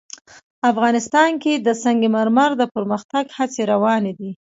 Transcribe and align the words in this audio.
افغانستان 0.71 1.31
کې 1.43 1.53
د 1.65 1.67
سنگ 1.83 2.01
مرمر 2.15 2.49
د 2.57 2.63
پرمختګ 2.75 3.25
هڅې 3.37 3.61
روانې 3.71 4.13
دي. 4.19 4.31